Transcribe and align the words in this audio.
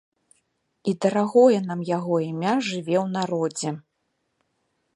І 0.91 0.93
дарагое 1.05 1.59
нам 1.67 1.79
яго 1.97 2.15
імя 2.29 2.55
жыве 2.69 2.95
ў 3.01 3.05
народзе. 3.17 3.69